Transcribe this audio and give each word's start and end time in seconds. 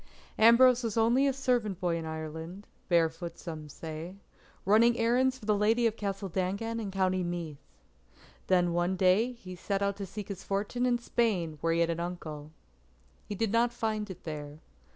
Ambrose 0.39 0.81
was 0.81 0.97
only 0.97 1.27
a 1.27 1.31
servant 1.31 1.79
boy 1.79 1.95
in 1.95 2.07
Ireland, 2.07 2.65
barefoot 2.89 3.37
some 3.37 3.69
say, 3.69 4.15
running 4.65 4.97
errands 4.97 5.37
for 5.37 5.45
the 5.45 5.53
Lady 5.55 5.85
of 5.85 5.95
Castle 5.95 6.27
Dangan 6.27 6.79
in 6.79 6.89
County 6.89 7.21
Meath. 7.23 7.61
Then 8.47 8.73
one 8.73 8.95
day 8.95 9.31
he 9.31 9.55
set 9.55 9.83
out 9.83 9.97
to 9.97 10.07
seek 10.07 10.29
his 10.29 10.43
fortune 10.43 10.87
in 10.87 10.97
Spain 10.97 11.59
where 11.61 11.71
he 11.73 11.81
had 11.81 11.91
an 11.91 11.99
uncle. 11.99 12.49
He 13.27 13.35
did 13.35 13.51
not 13.51 13.71
find 13.71 14.09
it 14.09 14.23
there. 14.23 14.57